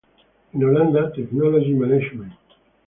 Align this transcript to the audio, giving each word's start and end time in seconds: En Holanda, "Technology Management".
En 0.53 0.63
Holanda, 0.63 1.13
"Technology 1.13 1.75
Management". 1.75 2.33